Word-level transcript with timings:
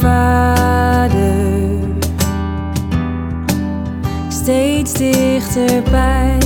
vader. 0.00 1.78
Steeds 4.28 4.92
dichterbij. 4.92 6.38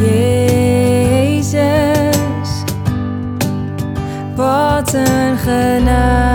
Jezus, 0.00 1.60
wat 4.36 4.92
een 4.92 5.38
genade. 5.38 6.27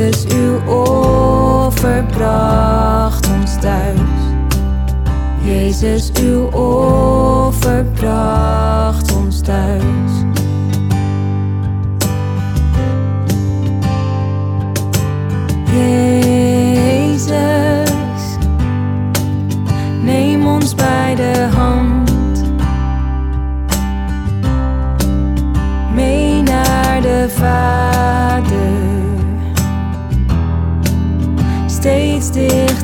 Jezus, 0.00 0.24
uw 0.32 0.72
offer 0.72 2.04
bracht 2.04 3.28
ons 3.28 3.58
thuis. 3.60 4.22
Jezus, 5.44 6.10
uw 6.22 6.48
offer 6.56 7.84
bracht 7.84 9.12
ons 9.12 9.40
thuis. 9.40 9.99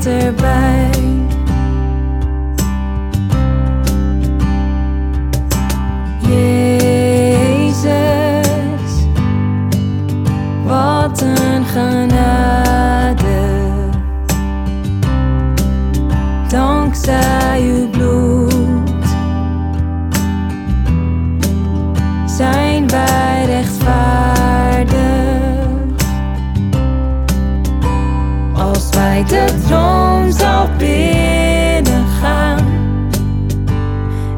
Dichterbij. 0.07 0.91
Jezus, 6.19 7.87
wat 10.65 11.21
een 11.21 11.65
genade. 11.65 13.25
Dankzij 16.49 17.61
uw 17.63 17.91
bloed 17.91 19.07
zijn 22.27 22.66
De 29.25 29.45
troon 29.67 30.33
zal 30.33 30.69
binnengaan 30.79 32.59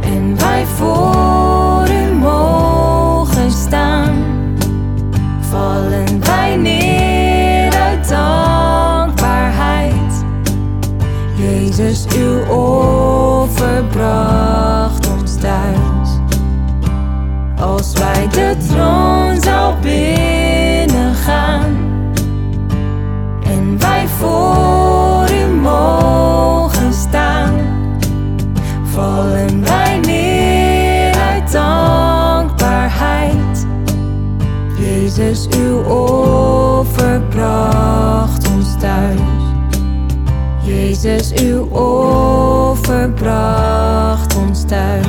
en 0.01 0.39
wij 0.39 0.65
voor 0.65 1.89
u 1.91 2.13
mogen 2.15 3.51
staan, 3.51 4.25
vallen 5.41 6.21
wij 6.21 6.57
neer 6.57 7.73
uit 7.73 8.09
dankbaarheid. 8.09 10.25
Jezus, 11.37 12.07
uw 12.17 12.55
offer 12.55 13.85
bracht 13.85 15.09
ons 15.19 15.37
thuis. 15.37 16.09
Als 17.61 17.93
wij 17.93 18.29
de 18.29 18.57
troon 18.69 19.41
zal 19.41 19.75
binnengaan 19.81 20.28
wij 29.65 29.99
neer 29.99 31.15
uit 31.15 31.53
dankbaarheid. 31.53 33.67
Jezus, 34.79 35.49
uw 35.57 35.83
offer 35.83 37.21
bracht 37.21 38.49
ons 38.55 38.77
thuis. 38.79 39.21
Jezus, 40.63 41.33
uw 41.33 41.65
offer 41.65 43.11
bracht 43.11 44.37
ons 44.37 44.65
thuis. 44.65 45.07